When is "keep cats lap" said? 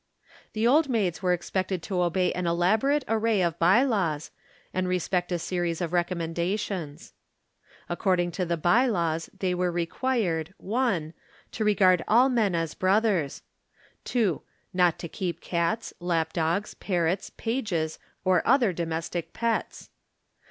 15.07-16.33